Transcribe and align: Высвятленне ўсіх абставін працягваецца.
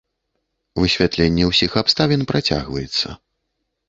Высвятленне 0.83 1.43
ўсіх 1.49 1.71
абставін 1.81 2.21
працягваецца. 2.31 3.07